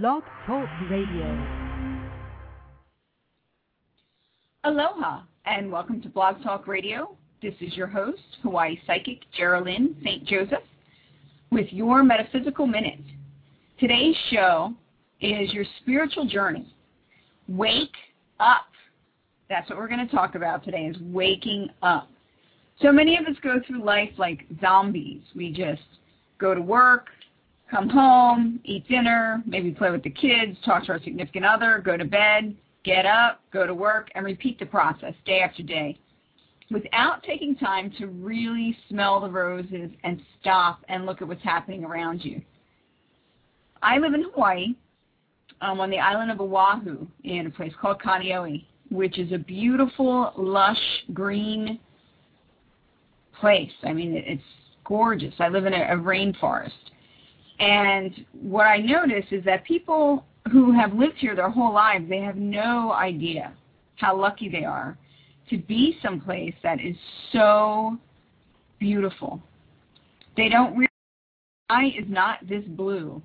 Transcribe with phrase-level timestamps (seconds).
[0.00, 1.46] Blog Talk Radio.
[4.64, 7.14] Aloha and welcome to Blog Talk Radio.
[7.42, 10.24] This is your host, Hawaii Psychic Geralyn St.
[10.24, 10.62] Joseph,
[11.50, 13.00] with your Metaphysical Minute.
[13.78, 14.72] Today's show
[15.20, 16.74] is your spiritual journey.
[17.46, 17.92] Wake
[18.40, 18.68] up.
[19.50, 22.08] That's what we're going to talk about today is waking up.
[22.80, 25.20] So many of us go through life like zombies.
[25.36, 25.82] We just
[26.38, 27.08] go to work,
[27.72, 31.96] come home, eat dinner, maybe play with the kids, talk to our significant other, go
[31.96, 32.54] to bed,
[32.84, 35.98] get up, go to work, and repeat the process day after day
[36.70, 41.84] without taking time to really smell the roses and stop and look at what's happening
[41.84, 42.40] around you.
[43.82, 44.74] I live in Hawaii.
[45.60, 50.32] I'm on the island of Oahu in a place called Kaneohe, which is a beautiful,
[50.36, 50.80] lush,
[51.12, 51.78] green
[53.40, 53.72] place.
[53.82, 54.42] I mean, it's
[54.84, 55.34] gorgeous.
[55.38, 56.70] I live in a, a rainforest.
[57.58, 62.20] And what I notice is that people who have lived here their whole lives, they
[62.20, 63.52] have no idea
[63.96, 64.98] how lucky they are
[65.50, 66.96] to be someplace that is
[67.32, 67.98] so
[68.78, 69.40] beautiful.
[70.36, 70.88] They don't realize
[71.72, 73.22] sky is not this blue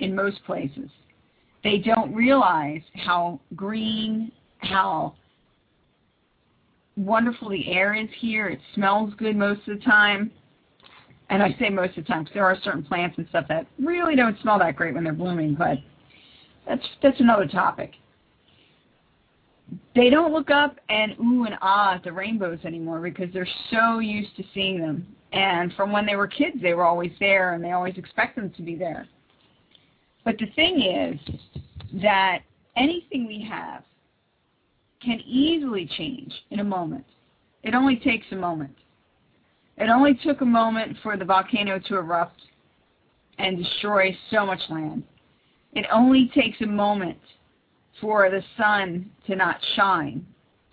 [0.00, 0.90] in most places.
[1.62, 5.14] They don't realize how green, how
[6.96, 8.48] wonderful the air is here.
[8.48, 10.30] It smells good most of the time
[11.34, 13.66] and I say most of the time because there are certain plants and stuff that
[13.80, 15.78] really don't smell that great when they're blooming, but
[16.64, 17.94] that's that's another topic.
[19.96, 23.98] They don't look up and ooh and ah at the rainbows anymore because they're so
[23.98, 25.04] used to seeing them.
[25.32, 28.50] And from when they were kids, they were always there, and they always expect them
[28.50, 29.08] to be there.
[30.24, 32.42] But the thing is that
[32.76, 33.82] anything we have
[35.02, 37.06] can easily change in a moment.
[37.64, 38.76] It only takes a moment.
[39.76, 42.40] It only took a moment for the volcano to erupt
[43.38, 45.02] and destroy so much land.
[45.72, 47.18] It only takes a moment
[48.00, 50.24] for the sun to not shine,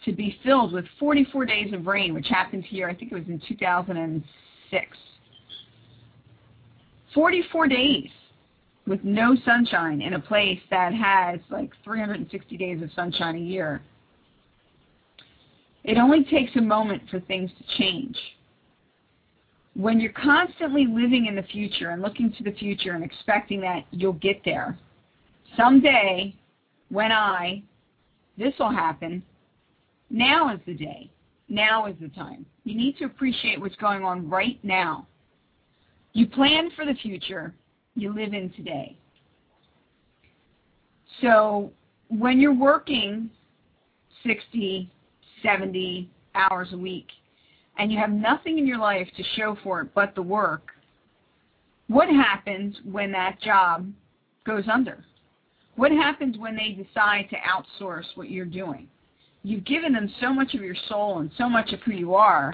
[0.06, 3.28] to be filled with 44 days of rain, which happened here, I think it was
[3.28, 4.98] in 2006.
[7.14, 8.10] 44 days
[8.88, 13.82] with no sunshine in a place that has like 360 days of sunshine a year.
[15.84, 18.18] It only takes a moment for things to change
[19.76, 23.86] when you're constantly living in the future and looking to the future and expecting that
[23.92, 24.78] you'll get there,
[25.56, 26.36] someday,
[26.90, 27.64] when I,
[28.38, 29.24] this will happen,
[30.10, 31.10] now is the day.
[31.48, 32.46] Now is the time.
[32.64, 35.08] You need to appreciate what's going on right now.
[36.14, 37.54] You plan for the future,
[37.96, 38.98] you live in today.
[41.22, 41.72] So
[42.10, 43.30] when you're working
[44.26, 44.90] 60,
[45.44, 47.08] 70 hours a week,
[47.82, 50.70] and you have nothing in your life to show for it but the work,
[51.88, 53.92] what happens when that job
[54.46, 55.04] goes under?
[55.78, 58.88] What happens when they decide to outsource what you're doing?
[59.42, 62.54] You've given them so much of your soul and so much of who you are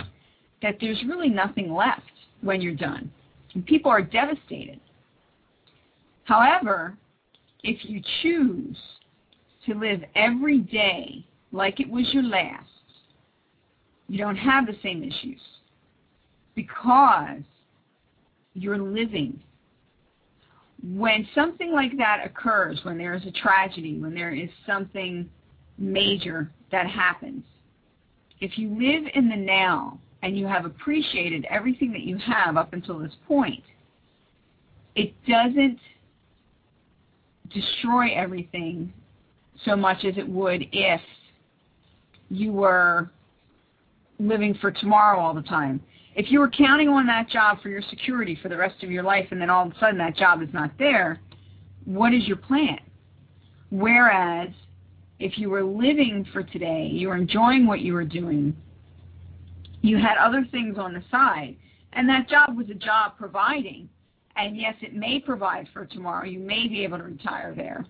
[0.62, 2.04] that there's really nothing left
[2.40, 3.12] when you're done.
[3.54, 4.80] And people are devastated.
[6.24, 6.96] However,
[7.64, 8.78] if you choose
[9.66, 12.70] to live every day like it was your last,
[14.08, 15.42] you don't have the same issues
[16.56, 17.42] because
[18.54, 19.40] you're living.
[20.84, 25.30] When something like that occurs, when there is a tragedy, when there is something
[25.78, 27.44] major that happens,
[28.40, 32.74] if you live in the now and you have appreciated everything that you have up
[32.74, 33.64] until this point,
[34.96, 35.80] it doesn't
[37.54, 38.94] destroy everything
[39.66, 41.02] so much as it would if
[42.30, 43.10] you were
[44.20, 45.82] living for tomorrow all the time.
[46.16, 49.04] If you were counting on that job for your security for the rest of your
[49.04, 51.20] life and then all of a sudden that job is not there,
[51.86, 52.80] what is your plan?
[53.70, 54.50] Whereas
[55.20, 58.56] if you were living for today, you were enjoying what you were doing,
[59.82, 61.56] you had other things on the side,
[61.94, 63.90] and that job was a job providing,
[64.36, 66.26] and yes, it may provide for tomorrow.
[66.26, 67.86] You may be able to retire there.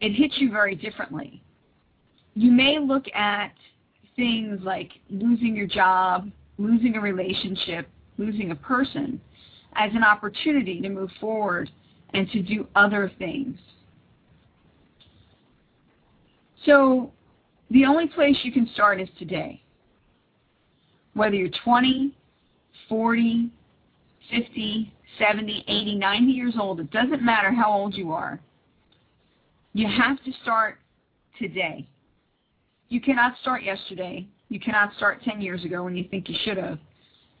[0.00, 1.42] It hits you very differently.
[2.34, 3.52] You may look at
[4.16, 7.88] things like losing your job, losing a relationship,
[8.18, 9.20] losing a person
[9.76, 11.70] as an opportunity to move forward
[12.12, 13.58] and to do other things.
[16.64, 17.12] So
[17.70, 19.60] the only place you can start is today.
[21.14, 22.14] Whether you're 20,
[22.88, 23.50] 40,
[24.30, 28.40] 50, 70, 80, 90 years old, it doesn't matter how old you are.
[29.72, 30.78] You have to start
[31.38, 31.86] today.
[32.88, 34.26] You cannot start yesterday.
[34.48, 36.78] You cannot start 10 years ago when you think you should have.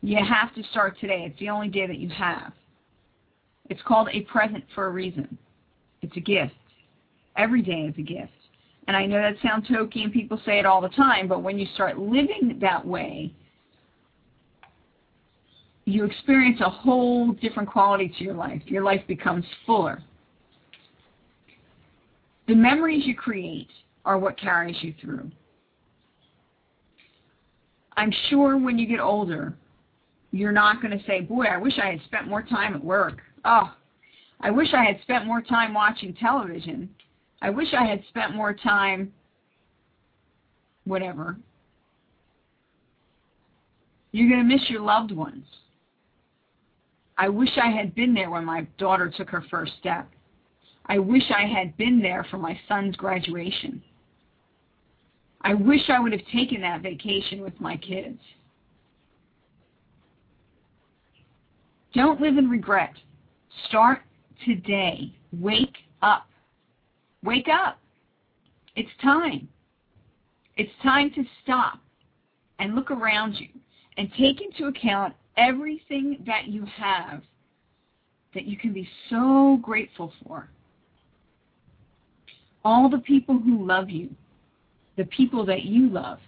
[0.02, 1.24] You have to start today.
[1.26, 2.52] It's the only day that you have.
[3.70, 5.38] It's called a present for a reason.
[6.02, 6.52] It's a gift.
[7.36, 8.32] Every day is a gift.
[8.86, 11.58] And I know that sounds hokey and people say it all the time, but when
[11.58, 13.32] you start living that way,
[15.86, 18.62] you experience a whole different quality to your life.
[18.66, 20.02] Your life becomes fuller.
[22.46, 23.68] The memories you create
[24.04, 25.30] are what carries you through.
[27.96, 29.54] I'm sure when you get older,
[30.32, 33.20] you're not going to say, Boy, I wish I had spent more time at work.
[33.44, 33.72] Oh,
[34.40, 36.88] I wish I had spent more time watching television.
[37.40, 39.12] I wish I had spent more time,
[40.84, 41.36] whatever.
[44.12, 45.44] You're going to miss your loved ones.
[47.16, 50.08] I wish I had been there when my daughter took her first step.
[50.86, 53.82] I wish I had been there for my son's graduation.
[55.44, 58.18] I wish I would have taken that vacation with my kids.
[61.92, 62.94] Don't live in regret.
[63.68, 64.00] Start
[64.46, 65.12] today.
[65.38, 66.26] Wake up.
[67.22, 67.78] Wake up.
[68.74, 69.46] It's time.
[70.56, 71.78] It's time to stop
[72.58, 73.48] and look around you
[73.98, 77.22] and take into account everything that you have
[78.32, 80.48] that you can be so grateful for.
[82.64, 84.08] All the people who love you,
[84.96, 86.18] the people that you love.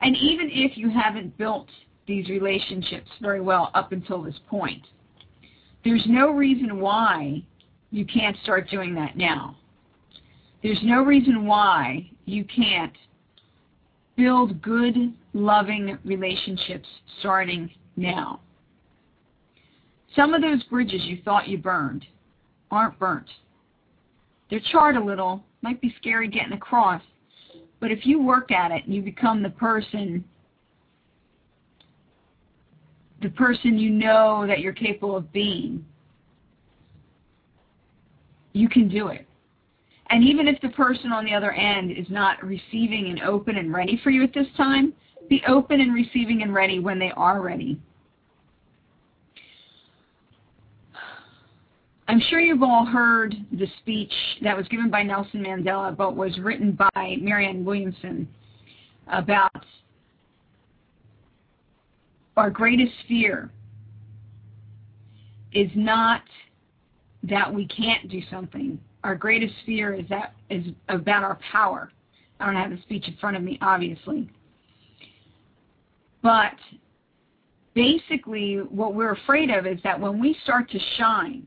[0.00, 1.68] And even if you haven't built
[2.06, 4.82] these relationships very well up until this point,
[5.84, 7.42] there's no reason why
[7.90, 9.56] you can't start doing that now.
[10.62, 12.92] There's no reason why you can't
[14.16, 14.94] build good,
[15.32, 16.86] loving relationships
[17.20, 18.40] starting now.
[20.14, 22.04] Some of those bridges you thought you burned
[22.70, 23.28] aren't burnt.
[24.50, 27.02] They're charred a little, might be scary getting across,
[27.80, 30.24] but if you work at it and you become the person
[33.22, 35.84] the person you know that you're capable of being,
[38.52, 39.26] you can do it.
[40.08, 43.72] And even if the person on the other end is not receiving and open and
[43.72, 44.92] ready for you at this time,
[45.28, 47.78] be open and receiving and ready when they are ready.
[52.10, 54.12] I'm sure you've all heard the speech
[54.42, 58.28] that was given by Nelson Mandela, but was written by Marianne Williamson
[59.06, 59.64] about
[62.36, 63.48] our greatest fear
[65.52, 66.22] is not
[67.22, 68.80] that we can't do something.
[69.04, 71.92] Our greatest fear is that is about our power.
[72.40, 74.28] I don't have the speech in front of me, obviously.
[76.22, 76.56] But
[77.74, 81.46] basically, what we're afraid of is that when we start to shine,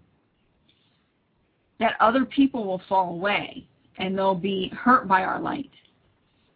[1.84, 5.70] that other people will fall away and they'll be hurt by our light.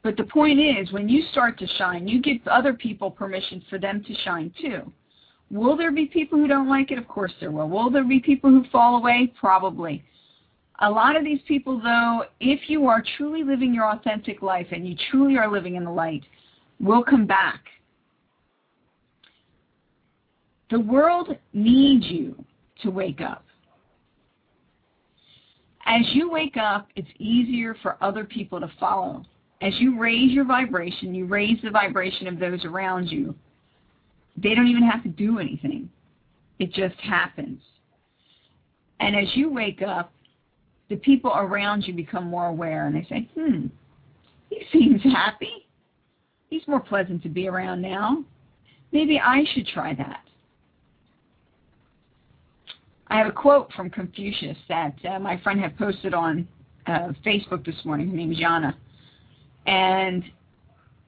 [0.02, 3.78] But the point is, when you start to shine, you give other people permission for
[3.78, 4.90] them to shine too.
[5.52, 6.98] Will there be people who don't like it?
[6.98, 7.68] Of course there will.
[7.68, 9.34] Will there be people who fall away?
[9.38, 10.02] Probably.
[10.80, 14.88] A lot of these people, though, if you are truly living your authentic life and
[14.88, 16.24] you truly are living in the light,
[16.80, 17.66] will come back.
[20.70, 22.34] The world needs you
[22.84, 23.44] to wake up.
[25.88, 29.26] As you wake up, it's easier for other people to follow
[29.62, 33.34] as you raise your vibration, you raise the vibration of those around you.
[34.38, 35.90] They don't even have to do anything.
[36.60, 37.60] It just happens.
[39.00, 40.14] And as you wake up,
[40.90, 43.68] the people around you become more aware and they say, hmm,
[44.50, 45.68] he seems happy.
[46.50, 48.24] He's more pleasant to be around now.
[48.92, 50.22] Maybe I should try that.
[53.10, 56.48] I have a quote from Confucius that uh, my friend had posted on
[56.88, 58.10] uh, Facebook this morning.
[58.10, 58.74] Her name is Yana.
[59.66, 60.24] And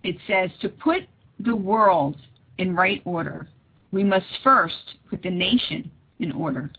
[0.03, 1.03] it says to put
[1.39, 2.15] the world
[2.57, 3.47] in right order,
[3.91, 5.89] we must first put the nation
[6.19, 6.71] in order.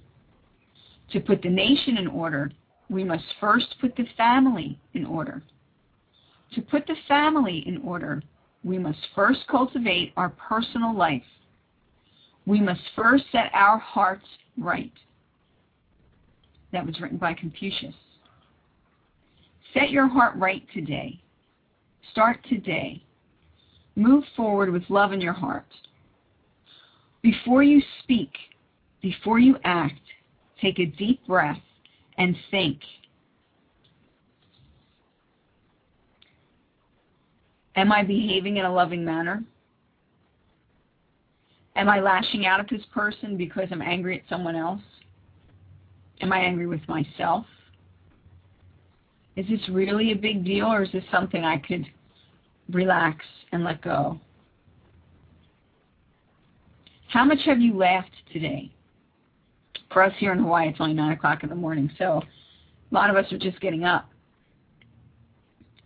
[1.12, 2.50] To put the nation in order,
[2.88, 5.42] we must first put the family in order.
[6.54, 8.22] To put the family in order,
[8.64, 11.22] we must first cultivate our personal life.
[12.46, 14.26] We must first set our hearts
[14.58, 14.92] right.
[16.72, 17.94] That was written by Confucius.
[19.74, 21.20] Set your heart right today.
[22.12, 23.02] Start today.
[23.96, 25.66] Move forward with love in your heart.
[27.22, 28.32] Before you speak,
[29.02, 30.00] before you act,
[30.60, 31.60] take a deep breath
[32.18, 32.78] and think.
[37.76, 39.42] Am I behaving in a loving manner?
[41.76, 44.82] Am I lashing out at this person because I'm angry at someone else?
[46.20, 47.46] Am I angry with myself?
[49.36, 51.86] Is this really a big deal or is this something I could
[52.70, 54.20] relax and let go?
[57.08, 58.70] How much have you laughed today?
[59.92, 63.10] For us here in Hawaii, it's only 9 o'clock in the morning, so a lot
[63.10, 64.08] of us are just getting up.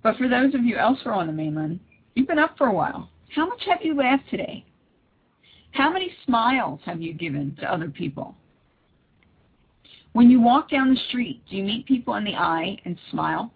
[0.03, 1.81] But for those of you elsewhere on the mainland,
[2.15, 3.09] you've been up for a while.
[3.35, 4.67] How much have you laughed today?
[5.71, 8.37] How many smiles have you given to other people?
[10.15, 13.53] When you walk down the street, do you meet people in the eye and smile?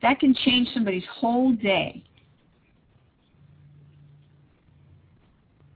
[0.00, 2.02] That can change somebody's whole day.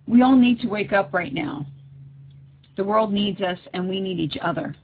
[0.08, 1.66] We all need to wake up right now.
[2.78, 4.74] The world needs us, and we need each other.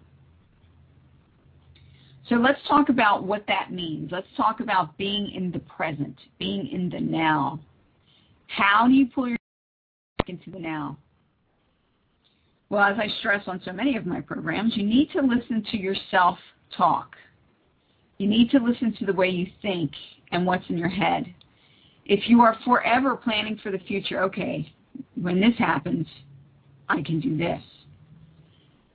[2.29, 4.13] So let's talk about what that means.
[4.13, 7.59] Let's talk about being in the present, being in the now.
[8.49, 10.99] How do you pull yourself into the now?
[12.71, 15.77] Well, as I stress on so many of my programs, you need to listen to
[15.77, 16.39] yourself
[16.77, 17.17] talk.
[18.19, 19.91] You need to listen to the way you think
[20.31, 21.35] and what's in your head.
[22.07, 24.73] If you are forever planning for the future, okay,
[25.21, 26.07] when this happens,
[26.89, 27.63] I can do this.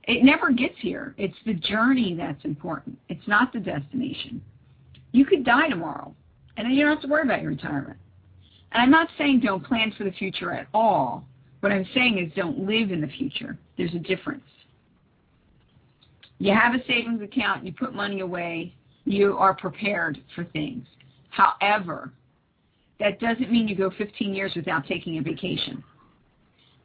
[0.04, 1.14] It never gets here.
[1.18, 2.98] It's the journey that's important.
[3.08, 4.40] It's not the destination.
[5.12, 6.14] You could die tomorrow,
[6.56, 7.98] and then you don't have to worry about your retirement.
[8.72, 11.24] And I'm not saying don't plan for the future at all.
[11.60, 13.58] What I'm saying is don't live in the future.
[13.76, 14.44] There's a difference.
[16.38, 20.86] You have a savings account, you put money away, you are prepared for things.
[21.30, 22.12] However,
[23.00, 25.82] that doesn't mean you go 15 years without taking a vacation.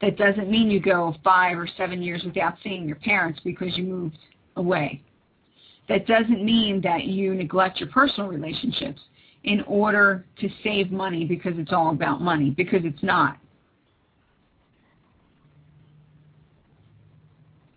[0.01, 3.83] That doesn't mean you go five or seven years without seeing your parents because you
[3.83, 4.17] moved
[4.55, 5.01] away.
[5.89, 9.01] That doesn't mean that you neglect your personal relationships
[9.43, 13.37] in order to save money because it's all about money, because it's not.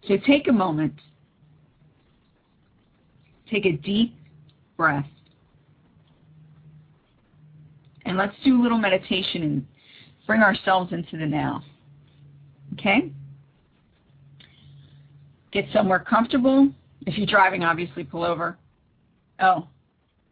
[0.06, 0.94] So take a moment,
[3.50, 4.14] take a deep
[4.76, 5.06] breath,
[8.04, 9.66] and let's do a little meditation and
[10.26, 11.62] bring ourselves into the now.
[12.74, 13.10] Okay?
[15.52, 16.70] Get somewhere comfortable.
[17.06, 18.58] If you're driving, obviously pull over.
[19.40, 19.68] Oh,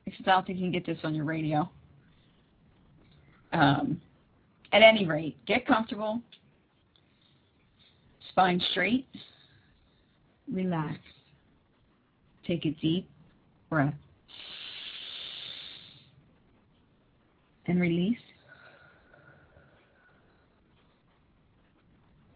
[0.07, 1.71] I don't think you can get this on your radio.
[3.53, 4.01] Um,
[4.73, 6.21] at any rate, get comfortable,
[8.31, 9.07] spine straight,
[10.53, 10.99] relax.
[12.47, 13.09] Take a deep
[13.71, 13.95] breath
[17.67, 18.19] and release.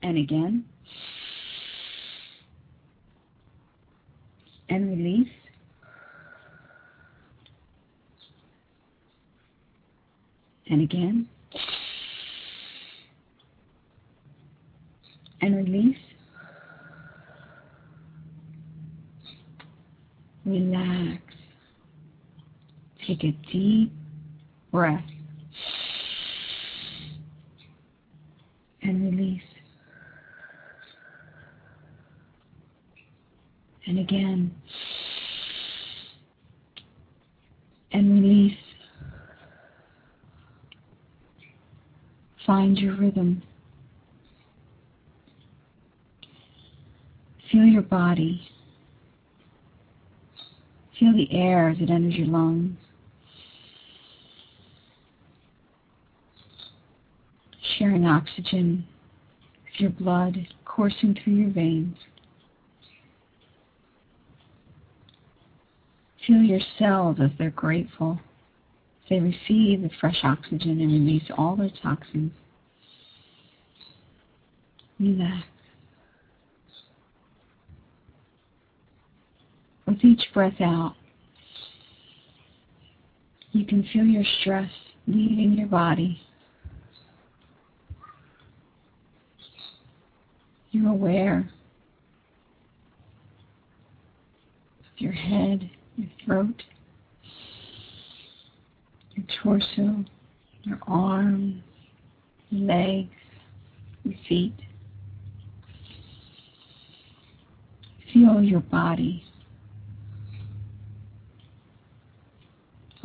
[0.07, 0.65] and again.
[4.69, 5.33] And release.
[10.71, 11.29] And again.
[15.41, 15.99] And release.
[20.47, 21.23] Relax.
[23.07, 23.93] Take a deep
[24.71, 25.05] breath.
[28.83, 29.43] And release.
[33.87, 34.55] and again.
[37.93, 38.59] And release.
[42.47, 43.43] Find your rhythm.
[47.51, 48.41] Feel your body.
[50.99, 52.77] Feel the air as it enters your lungs.
[57.79, 58.87] Sharing oxygen
[59.65, 61.97] with your blood coursing through your veins.
[66.27, 68.19] Feel your cells as they're grateful.
[69.09, 72.33] They receive the fresh oxygen and release all their toxins.
[74.99, 75.47] Relax.
[79.87, 80.95] With each breath out,
[83.53, 84.71] you can feel your stress
[85.07, 86.21] leaving your body.
[90.73, 91.39] You're aware
[94.81, 96.63] of your head your throat,
[99.15, 100.05] your torso,
[100.63, 101.63] your arms,
[102.51, 103.11] your legs,
[104.05, 104.55] your feet.
[108.13, 109.25] Feel your body.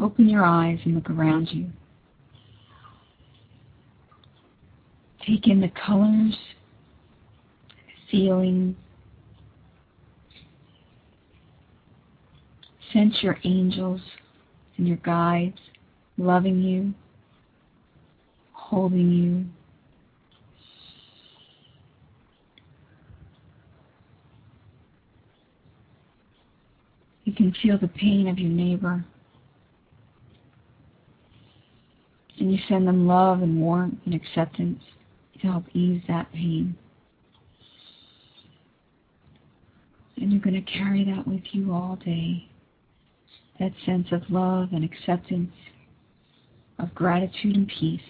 [0.01, 1.67] Open your eyes and look around you.
[5.25, 6.35] Take in the colors,
[8.09, 8.75] feelings,
[12.93, 14.01] Sense your angels
[14.77, 15.57] and your guides
[16.17, 16.93] loving you,
[18.51, 19.45] holding you.
[27.23, 29.05] You can feel the pain of your neighbor.
[32.41, 34.81] And you send them love and warmth and acceptance
[35.33, 36.75] to help ease that pain.
[40.17, 42.49] And you're going to carry that with you all day.
[43.59, 45.51] That sense of love and acceptance,
[46.79, 48.01] of gratitude and peace.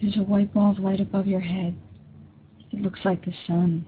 [0.00, 1.76] There's a white ball of light above your head.
[2.72, 3.84] It looks like the sun.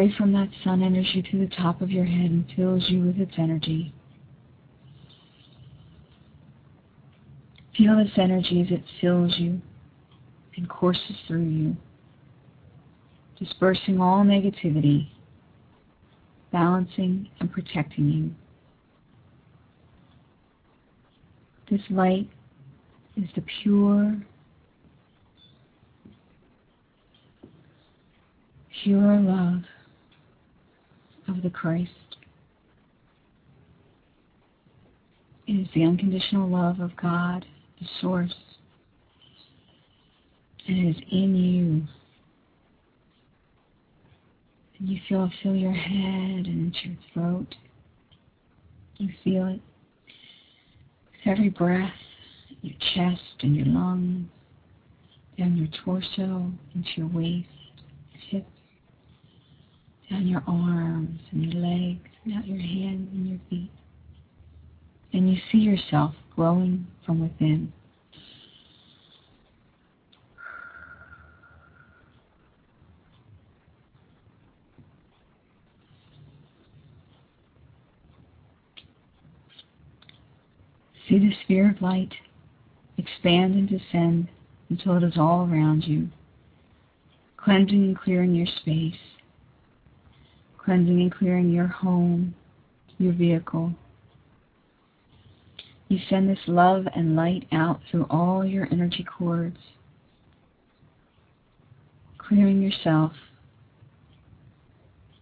[0.00, 2.88] A ray from that sun enters you to the top of your head and fills
[2.88, 3.92] you with its energy.
[7.76, 9.60] Feel this energy as it fills you
[10.56, 11.76] and courses through you,
[13.38, 15.08] dispersing all negativity,
[16.50, 18.30] balancing and protecting you.
[21.70, 22.30] This light
[23.18, 24.16] is the pure,
[28.82, 29.64] pure love
[31.30, 31.90] of the Christ.
[35.46, 37.44] It is the unconditional love of God,
[37.80, 38.34] the Source.
[40.66, 41.88] And it is in you.
[44.78, 47.54] And you feel it fill your head and into your throat.
[48.98, 49.60] You feel it
[51.10, 51.92] with every breath,
[52.62, 54.28] your chest and your lungs,
[55.38, 57.48] down your torso, into your waist,
[58.30, 58.46] hips,
[60.10, 63.70] down your arms and your legs, and out your hands and your feet.
[65.12, 67.72] And you see yourself growing from within.
[81.08, 82.12] See the sphere of light
[82.96, 84.28] expand and descend
[84.68, 86.08] until it is all around you,
[87.36, 88.94] cleansing and clearing your space,
[90.70, 92.32] cleansing and clearing your home,
[92.98, 93.72] your vehicle.
[95.88, 99.56] You send this love and light out through all your energy cords,
[102.18, 103.10] clearing yourself,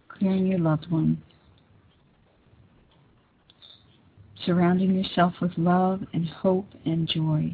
[0.07, 1.17] clearing your loved ones
[4.45, 7.53] surrounding yourself with love and hope and joy.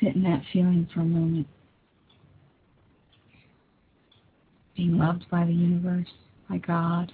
[0.00, 1.46] Sit in that feeling for a moment.
[4.76, 6.08] Being loved by the universe,
[6.48, 7.10] by God.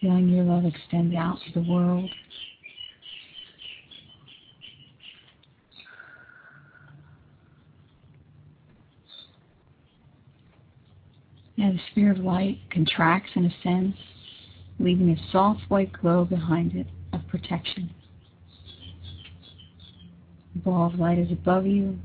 [0.00, 2.10] Feeling your love extend out to the world.
[11.56, 13.96] Now the sphere of light contracts and ascends,
[14.78, 17.94] leaving a soft white glow behind it of protection.
[20.64, 21.98] Ball of light is above you,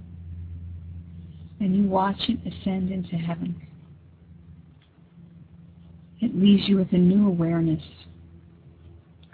[1.60, 3.56] and you watch it ascend into heaven.
[6.20, 7.82] It leaves you with a new awareness.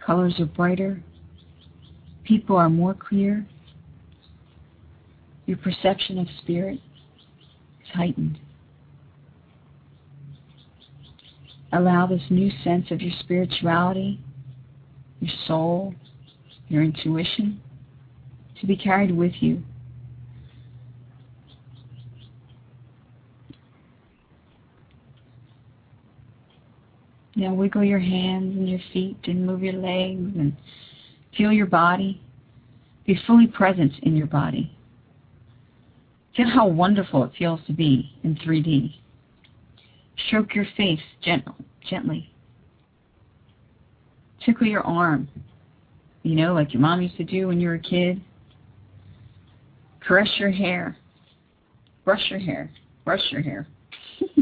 [0.06, 1.02] Colors are brighter,
[2.24, 3.46] people are more clear,
[5.48, 6.80] your perception of spirit
[7.82, 8.38] is heightened.
[11.74, 14.20] Allow this new sense of your spirituality,
[15.20, 15.96] your soul,
[16.70, 17.62] your intuition
[18.60, 19.62] to be carried with you.
[27.36, 30.58] Now wiggle your hands and your feet and move your legs and
[31.38, 32.20] feel your body.
[33.06, 34.76] Be fully present in your body.
[36.36, 38.96] Feel how wonderful it feels to be in 3D.
[40.28, 41.56] Stroke your face gentle,
[41.88, 42.32] gently.
[44.44, 45.28] Tickle your arm,
[46.24, 48.20] you know, like your mom used to do when you were a kid.
[50.08, 50.96] Caress your hair.
[52.06, 52.72] Brush your hair.
[53.04, 53.68] Brush your hair.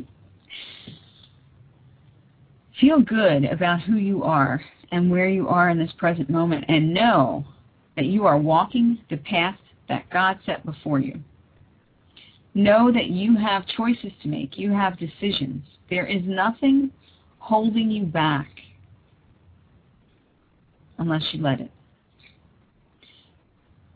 [2.80, 6.94] Feel good about who you are and where you are in this present moment and
[6.94, 7.44] know
[7.96, 9.58] that you are walking the path
[9.90, 11.20] that God set before you.
[12.54, 14.60] Know that you have choices to make.
[14.60, 15.64] You have decisions.
[15.90, 16.92] There is nothing
[17.40, 18.50] holding you back
[21.00, 21.72] unless you let it.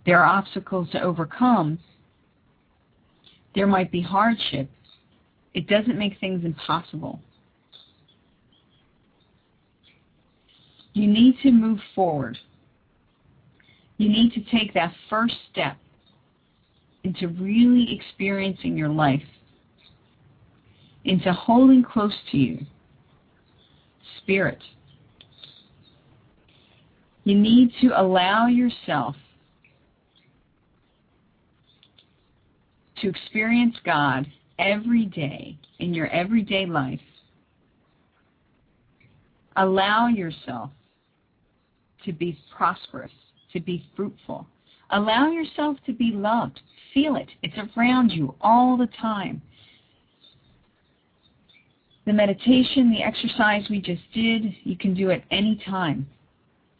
[0.06, 1.80] There are obstacles to overcome.
[3.56, 4.70] There might be hardship.
[5.54, 7.20] It doesn't make things impossible.
[10.94, 12.38] You need to move forward.
[13.98, 15.78] You need to take that first step
[17.04, 19.24] into really experiencing your life,
[21.06, 22.66] into holding close to you
[24.30, 24.60] spirit.
[27.24, 29.16] You need to allow yourself
[33.02, 37.00] to experience God every day, in your everyday life,
[39.56, 40.70] allow yourself
[42.06, 43.12] to be prosperous,
[43.54, 44.48] to be fruitful.
[44.92, 46.60] Allow yourself to be loved.
[46.94, 47.30] Feel it.
[47.44, 49.42] It's around you all the time.
[52.06, 56.08] The meditation, the exercise we just did, you can do it any time,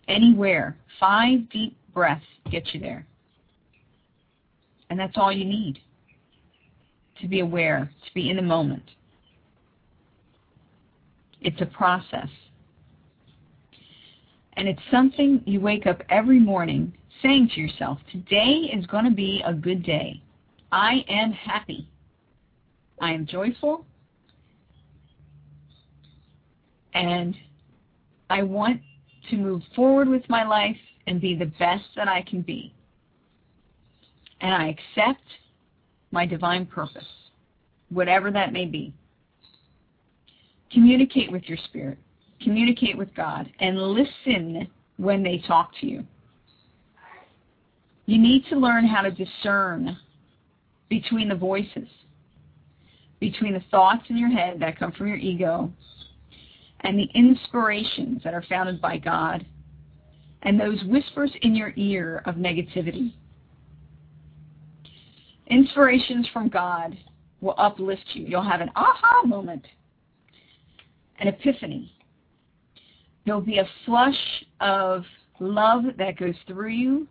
[0.08, 0.76] anywhere.
[1.00, 3.06] Five deep breaths get you there.
[4.90, 5.80] And that's all you need
[7.22, 8.84] to be aware, to be in the moment.
[11.42, 12.30] It's a process.
[14.54, 19.12] And it's something you wake up every morning saying to yourself, today is going to
[19.12, 20.22] be a good day.
[20.72, 21.88] I am happy.
[23.02, 23.86] I am joyful.
[26.94, 27.36] And
[28.30, 28.82] I want
[29.30, 30.78] to move forward with my life
[31.08, 32.74] and be the best that I can be.
[34.42, 35.24] And I accept
[36.12, 37.06] my divine purpose,
[37.90, 38.94] whatever that may be.
[40.72, 41.98] Communicate with your spirit,
[42.42, 44.68] communicate with God, and listen
[44.98, 46.06] when they talk to you.
[48.06, 49.98] You need to learn how to discern
[50.90, 51.88] between the voices,
[53.20, 55.72] between the thoughts in your head that come from your ego
[56.82, 59.46] and the inspirations that are founded by God
[60.44, 63.14] and those whispers in your ear of negativity.
[65.50, 66.96] Inspirations from God
[67.42, 68.26] will uplift you.
[68.26, 69.66] You'll have an aha moment,
[71.20, 71.92] an epiphany.
[73.26, 74.18] There'll be a flush
[74.60, 75.04] of
[75.40, 77.08] love that goes through you,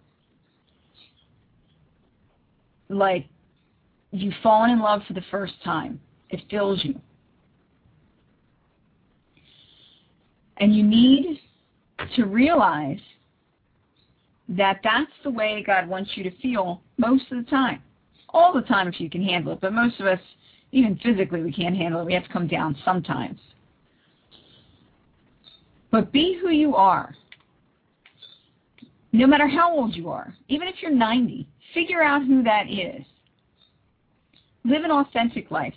[2.88, 3.27] like
[4.12, 6.01] you've fallen in love for the first time.
[6.31, 6.94] It fills you.
[10.59, 11.40] And you need
[12.16, 13.01] to realize
[14.48, 17.83] that that's the way God wants you to feel most of the time
[18.31, 20.21] all the time if you can handle it, but most of us,
[20.73, 22.05] even physically, we can't handle it.
[22.05, 23.41] We have to come down sometimes.
[25.91, 27.14] But be who you are.
[29.12, 33.05] No matter how old you are, even if you're 90, figure out who that is.
[34.64, 35.75] Live an authentic life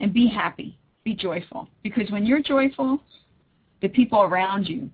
[0.00, 1.68] and be happy, be joyful.
[1.84, 3.00] Because when you're joyful,
[3.82, 4.90] the people around you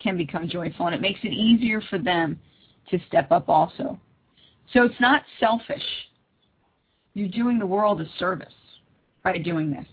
[0.00, 2.38] can become joyful, and it makes it easier for them
[2.90, 4.00] to step up also.
[4.72, 5.82] So it's not selfish.
[7.14, 8.54] You're doing the world a service
[9.22, 9.86] by doing this.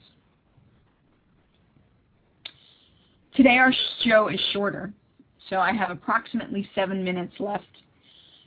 [3.36, 4.92] Today our show is shorter,
[5.50, 7.65] so I have approximately seven minutes left.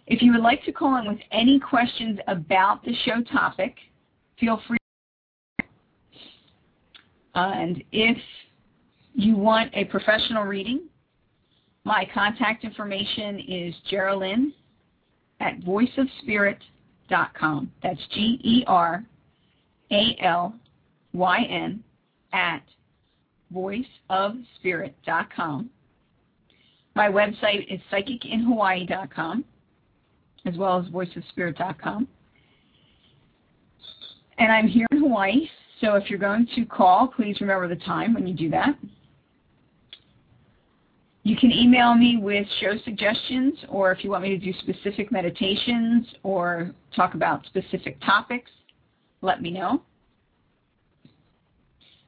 [0.06, 3.76] If you would like to call in with any questions about the show topic,
[4.38, 4.78] feel free.
[7.34, 8.18] And if
[9.14, 10.88] you want a professional reading,
[11.84, 14.52] my contact information is Geralyn
[15.42, 17.70] at voiceofspirit.com.
[17.82, 19.04] That's G E R
[19.90, 20.54] A L
[21.12, 21.84] Y N
[22.32, 22.62] at
[23.54, 25.68] voiceofspirit.com.
[26.94, 29.44] My website is psychicinhawaii.com
[30.44, 32.08] as well as voiceofspirit.com.
[34.38, 35.48] And I'm here in Hawaii,
[35.80, 38.74] so if you're going to call, please remember the time when you do that.
[41.24, 45.12] You can email me with show suggestions, or if you want me to do specific
[45.12, 48.50] meditations or talk about specific topics,
[49.20, 49.82] let me know.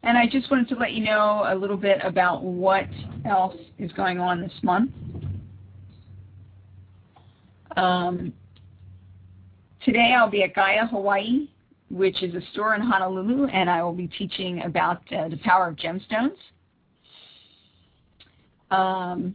[0.03, 2.89] And I just wanted to let you know a little bit about what
[3.25, 4.91] else is going on this month.
[7.77, 8.33] Um,
[9.85, 11.49] today I'll be at Gaia Hawaii,
[11.89, 15.69] which is a store in Honolulu, and I will be teaching about uh, the power
[15.69, 16.37] of gemstones.
[18.75, 19.35] Um,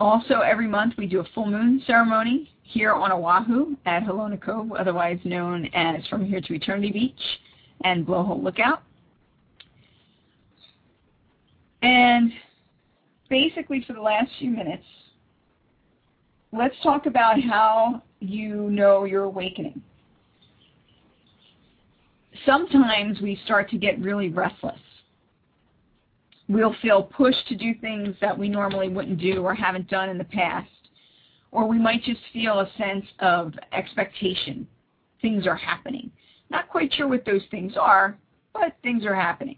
[0.00, 4.72] also, every month we do a full moon ceremony here on Oahu at Halona Cove,
[4.72, 7.20] otherwise known as From Here to Eternity Beach
[7.84, 8.82] and Blowhole Lookout.
[11.82, 12.32] And
[13.28, 14.84] basically, for the last few minutes,
[16.52, 19.80] let's talk about how you know you're awakening.
[22.44, 24.78] Sometimes we start to get really restless
[26.48, 30.18] we'll feel pushed to do things that we normally wouldn't do or haven't done in
[30.18, 30.68] the past.
[31.50, 34.66] Or we might just feel a sense of expectation.
[35.22, 36.10] Things are happening.
[36.50, 38.16] Not quite sure what those things are,
[38.52, 39.56] but things are happening.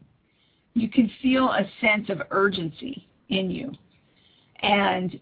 [0.74, 3.72] You can feel a sense of urgency in you.
[4.62, 5.18] And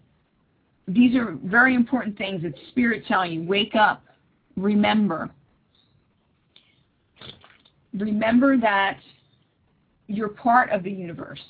[0.87, 3.43] these are very important things that Spirit telling you.
[3.43, 4.03] Wake up.
[4.55, 5.29] Remember.
[7.93, 8.97] Remember that
[10.07, 11.41] you're part of the universe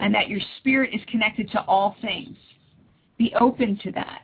[0.00, 2.36] and that your spirit is connected to all things.
[3.18, 4.22] Be open to that.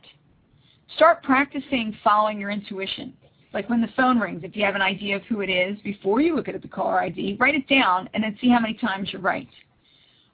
[0.95, 3.13] Start practicing following your intuition.
[3.53, 6.21] Like when the phone rings, if you have an idea of who it is, before
[6.21, 9.09] you look at the caller ID, write it down and then see how many times
[9.11, 9.47] you're right.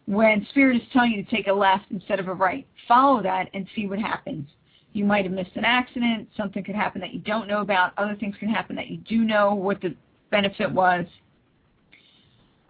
[0.06, 3.50] When Spirit is telling you to take a left instead of a right, follow that
[3.54, 4.48] and see what happens.
[4.94, 6.30] You might have missed an accident.
[6.38, 7.94] Something could happen that you don't know about.
[7.98, 9.96] Other things can happen that you do know what the
[10.30, 11.06] benefit was.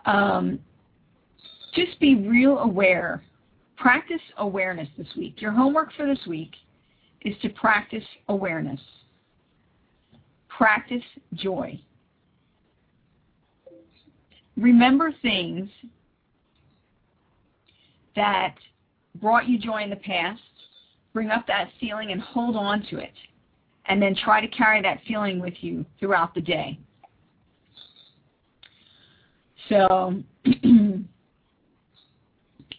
[0.05, 0.59] Um,
[1.73, 3.23] just be real aware.
[3.77, 5.41] Practice awareness this week.
[5.41, 6.51] Your homework for this week
[7.21, 8.79] is to practice awareness.
[10.47, 11.79] Practice joy.
[14.55, 15.69] Remember things
[18.15, 18.55] that
[19.19, 20.41] brought you joy in the past.
[21.13, 23.13] Bring up that feeling and hold on to it.
[23.87, 26.79] And then try to carry that feeling with you throughout the day.
[29.69, 30.21] So,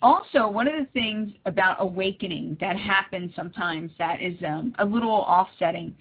[0.03, 5.11] also, one of the things about awakening that happens sometimes that is um, a little
[5.11, 5.95] offsetting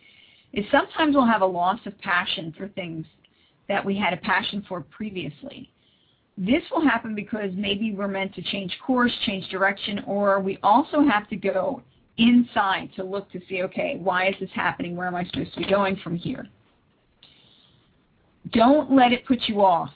[0.54, 3.06] is sometimes we'll have a loss of passion for things
[3.68, 5.70] that we had a passion for previously.
[6.38, 11.04] This will happen because maybe we're meant to change course, change direction, or we also
[11.04, 11.82] have to go
[12.18, 14.96] inside to look to see, okay, why is this happening?
[14.96, 16.48] Where am I supposed to be going from here?
[18.52, 19.90] Don't let it put you off.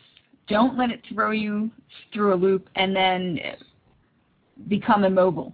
[0.48, 1.70] Don't let it throw you
[2.14, 3.40] through a loop and then
[4.68, 5.54] become immobile.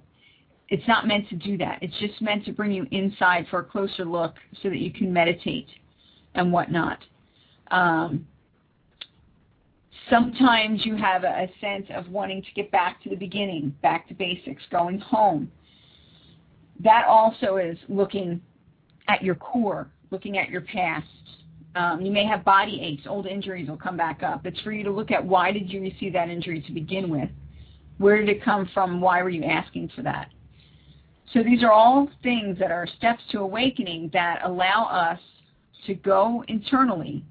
[0.69, 1.79] It's not meant to do that.
[1.81, 5.11] It's just meant to bring you inside for a closer look so that you can
[5.11, 5.67] meditate
[6.35, 6.99] and whatnot.
[7.69, 8.25] Um,
[10.09, 14.13] sometimes you have a, sense of wanting to get back to the beginning, back to
[14.13, 15.51] basics, going home.
[16.79, 18.41] That also is looking
[19.07, 21.07] at your core, looking at your past.
[21.75, 24.45] Um, you may have body aches, old injuries will come back up.
[24.45, 27.29] It's for you to look at why did you receive that injury to begin with?
[27.97, 29.01] Where did it come from?
[29.01, 30.29] Why were you asking for that?
[31.33, 35.19] So these are all things that are steps to awakening that allow us
[35.87, 37.23] to go internally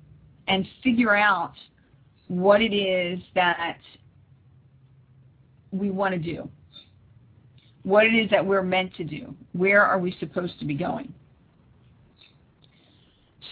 [0.49, 1.55] and figure out
[2.27, 3.79] what it is that
[5.71, 6.49] we want to do,
[7.85, 11.13] what it is that we're meant to do, where are we supposed to be going.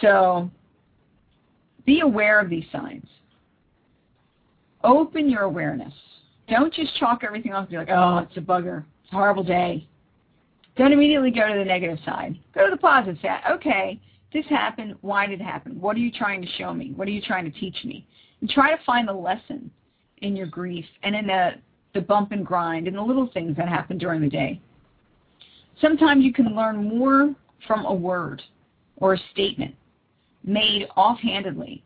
[0.01, 0.51] So
[1.87, 3.07] be aware of these signs.
[4.83, 5.93] Open your awareness.
[6.49, 8.85] Don't just chalk everything off and be like, oh, it's a bugger.
[9.05, 9.87] It's a horrible day.
[10.77, 12.39] Don't immediately go to the negative side.
[12.55, 13.41] Go to the positive side.
[13.51, 14.01] Okay,
[14.33, 14.95] this happened.
[15.01, 15.81] Why did it happen?
[15.81, 16.93] What are you trying to show me?
[16.97, 18.07] What are you trying to teach me?
[18.41, 19.71] And try to find the lesson
[20.19, 21.51] in your grief and in the,
[21.95, 24.61] the bump and grind and the little things that happen during the day.
[25.81, 27.35] Sometimes you can learn more
[27.67, 28.43] from a word
[28.97, 29.75] or a statement
[30.45, 31.85] made offhandedly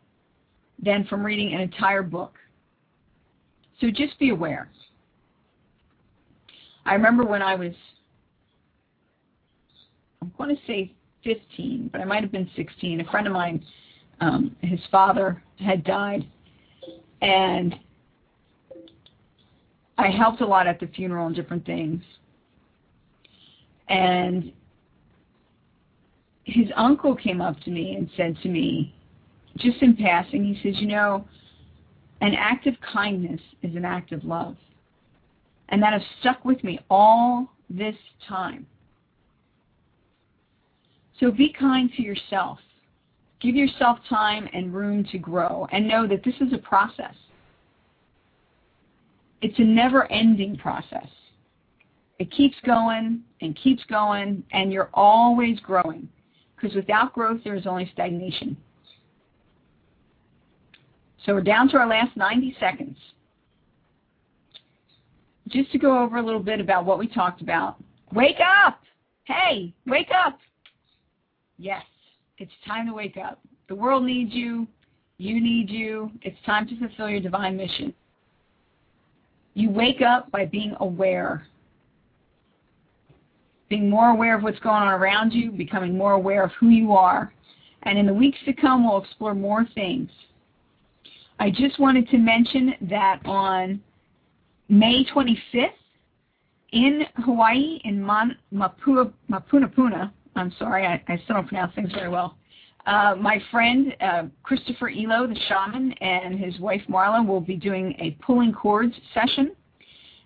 [0.81, 2.35] than from reading an entire book.
[3.81, 4.69] So just be aware.
[6.85, 7.73] I remember when I was
[10.21, 10.91] I'm going to say
[11.23, 13.01] 15, but I might have been 16.
[13.01, 13.63] A friend of mine,
[14.21, 16.25] um, his father had died,
[17.21, 17.75] and
[19.97, 22.01] I helped a lot at the funeral and different things.
[23.87, 24.51] And
[26.45, 28.93] his uncle came up to me and said to me,
[29.57, 31.25] just in passing, he says, You know,
[32.21, 34.55] an act of kindness is an act of love.
[35.69, 37.95] And that has stuck with me all this
[38.27, 38.67] time.
[41.19, 42.59] So be kind to yourself.
[43.41, 47.15] Give yourself time and room to grow and know that this is a process.
[49.41, 51.07] It's a never ending process.
[52.19, 56.07] It keeps going and keeps going, and you're always growing.
[56.55, 58.57] Because without growth, there is only stagnation.
[61.25, 62.97] So we're down to our last 90 seconds.
[65.47, 67.77] Just to go over a little bit about what we talked about.
[68.13, 68.79] Wake up!
[69.25, 70.39] Hey, wake up!
[71.57, 71.83] Yes,
[72.37, 73.39] it's time to wake up.
[73.67, 74.67] The world needs you.
[75.17, 76.11] You need you.
[76.21, 77.93] It's time to fulfill your divine mission.
[79.53, 81.47] You wake up by being aware.
[83.69, 86.93] Being more aware of what's going on around you, becoming more aware of who you
[86.93, 87.33] are.
[87.83, 90.09] And in the weeks to come, we'll explore more things.
[91.39, 93.81] I just wanted to mention that on
[94.69, 95.69] May 25th
[96.71, 102.09] in Hawaii, in Mon- Mapua, Mapunapuna, I'm sorry, I, I still don't pronounce things very
[102.09, 102.37] well.
[102.85, 107.95] Uh, my friend uh, Christopher Elo, the shaman, and his wife Marla will be doing
[107.99, 109.55] a pulling cords session.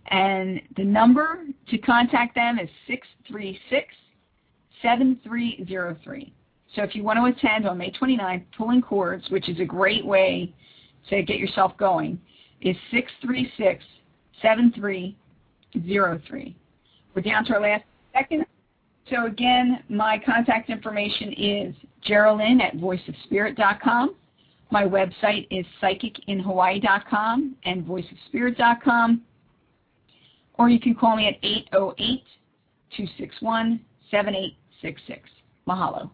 [0.10, 3.88] And the number to contact them is 636
[4.82, 6.34] 7303.
[6.76, 10.06] So if you want to attend on May 29th, pulling cords, which is a great
[10.06, 10.54] way
[11.10, 12.20] to get yourself going,
[12.62, 13.84] is 636
[14.42, 16.56] 7303.
[17.16, 18.46] We're down to our last second.
[19.10, 21.76] So again, my contact information is
[22.08, 24.16] Geralyn at voiceofspirit.com.
[24.72, 29.22] My website is psychicinhawaii.com and voiceofspirit.com.
[30.60, 32.22] Or you can call me at 808
[32.96, 33.80] 261
[34.12, 35.30] 7866.
[35.66, 36.12] Mahalo.